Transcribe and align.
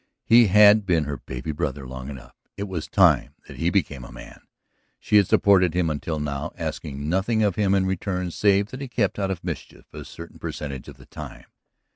He 0.25 0.47
had 0.47 0.87
been 0.87 1.03
her 1.03 1.17
baby 1.17 1.51
brother 1.51 1.87
long 1.87 2.09
enough; 2.09 2.33
it 2.57 2.63
was 2.67 2.87
time 2.87 3.35
that 3.45 3.57
he 3.57 3.69
became 3.69 4.03
a 4.03 4.11
man. 4.11 4.41
She 4.99 5.17
had 5.17 5.27
supported 5.27 5.75
him 5.75 5.91
until 5.91 6.19
now, 6.19 6.53
asking 6.57 7.07
nothing 7.07 7.43
of 7.43 7.53
him 7.55 7.75
in 7.75 7.85
return 7.85 8.31
save 8.31 8.71
that 8.71 8.81
he 8.81 8.87
kept 8.87 9.19
out 9.19 9.29
of 9.29 9.43
mischief 9.43 9.85
a 9.93 10.03
certain 10.03 10.39
percentage 10.39 10.87
of 10.87 10.97
the 10.97 11.05
time. 11.05 11.45